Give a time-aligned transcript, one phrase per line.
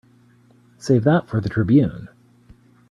[0.79, 2.09] Save that for the Tribune.